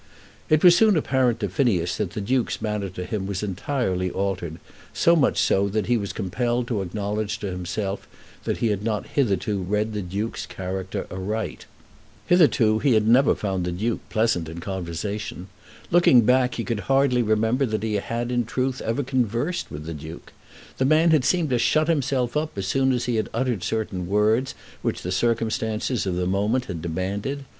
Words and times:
It 0.49 0.63
was 0.63 0.75
soon 0.75 0.97
apparent 0.97 1.41
to 1.41 1.47
Phineas 1.47 1.97
that 1.97 2.13
the 2.13 2.21
Duke's 2.21 2.59
manner 2.59 2.89
to 2.89 3.05
him 3.05 3.27
was 3.27 3.43
entirely 3.43 4.09
altered, 4.09 4.57
so 4.95 5.15
much 5.15 5.37
so 5.37 5.69
that 5.69 5.85
he 5.85 5.95
was 5.95 6.11
compelled 6.11 6.67
to 6.69 6.81
acknowledge 6.81 7.37
to 7.37 7.51
himself 7.51 8.07
that 8.45 8.57
he 8.57 8.69
had 8.69 8.81
not 8.81 9.09
hitherto 9.09 9.61
read 9.61 9.93
the 9.93 10.01
Duke's 10.01 10.47
character 10.47 11.05
aright. 11.11 11.67
Hitherto 12.25 12.79
he 12.79 12.95
had 12.95 13.07
never 13.07 13.35
found 13.35 13.63
the 13.63 13.71
Duke 13.71 13.99
pleasant 14.09 14.49
in 14.49 14.59
conversation. 14.59 15.49
Looking 15.91 16.21
back 16.21 16.55
he 16.55 16.63
could 16.63 16.79
hardly 16.89 17.21
remember 17.21 17.67
that 17.67 17.83
he 17.83 17.93
had 17.93 18.31
in 18.31 18.43
truth 18.45 18.81
ever 18.81 19.03
conversed 19.03 19.69
with 19.69 19.85
the 19.85 19.93
Duke. 19.93 20.33
The 20.79 20.85
man 20.85 21.11
had 21.11 21.23
seemed 21.23 21.51
to 21.51 21.59
shut 21.59 21.87
himself 21.87 22.35
up 22.35 22.57
as 22.57 22.65
soon 22.65 22.91
as 22.91 23.05
he 23.05 23.17
had 23.17 23.29
uttered 23.35 23.61
certain 23.63 24.07
words 24.07 24.55
which 24.81 25.03
the 25.03 25.11
circumstances 25.11 26.07
of 26.07 26.15
the 26.15 26.25
moment 26.25 26.65
had 26.65 26.81
demanded. 26.81 27.45